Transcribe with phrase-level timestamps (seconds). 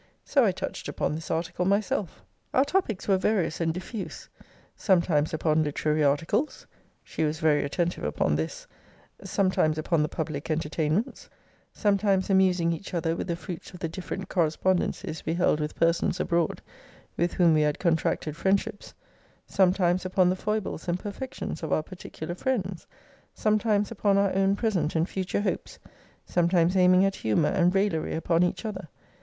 [0.25, 2.23] So I touched upon this article myself.
[2.55, 4.29] Our topics were various and diffuse:
[4.75, 6.65] sometimes upon literary articles
[7.03, 8.65] [she was very attentive upon this];
[9.23, 11.29] sometimes upon the public entertainments;
[11.71, 16.19] sometimes amusing each other with the fruits of the different correspondencies we held with persons
[16.19, 16.63] abroad,
[17.15, 18.95] with whom we had contracted friendships;
[19.45, 22.87] sometimes upon the foibles and perfections of our particular friends;
[23.35, 25.77] sometimes upon our own present and future hopes;
[26.25, 28.89] sometimes aiming at humour and raillery upon each other.